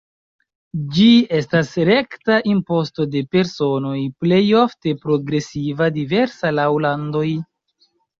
[0.93, 7.27] Ĝi estas rekta imposto de personoj, plej ofte progresiva, diversa laŭ landoj.